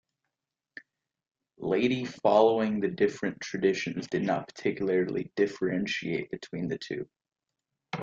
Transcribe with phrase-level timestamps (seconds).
[1.59, 7.07] Laity following the different traditions did not particularly differentiate between the two.